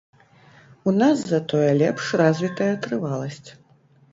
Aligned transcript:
У 0.91 0.93
нас 1.01 1.17
затое 1.33 1.69
лепш 1.81 2.09
развітая 2.23 2.71
трываласць. 2.87 3.49